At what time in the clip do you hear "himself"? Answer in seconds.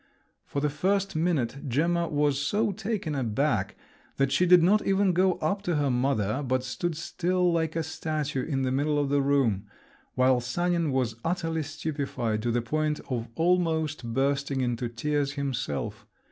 15.33-16.07